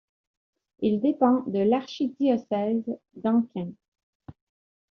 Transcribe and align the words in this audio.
Il 0.79 0.99
dépend 0.99 1.41
de 1.43 1.59
l'archidiocèse 1.59 2.97
d'Anqing. 3.13 3.75